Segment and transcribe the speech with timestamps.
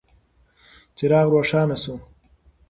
[0.97, 1.95] څراغ روښانه شو.